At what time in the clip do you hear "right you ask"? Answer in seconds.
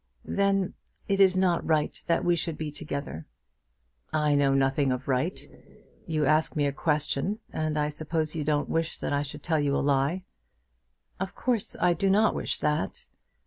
5.07-6.55